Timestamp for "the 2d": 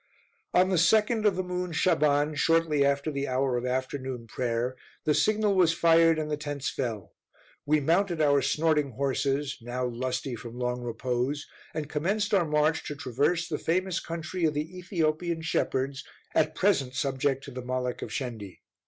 0.69-1.25